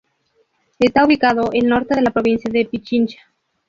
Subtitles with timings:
[0.79, 3.19] Está ubicado el norte de la provincia de Pichincha.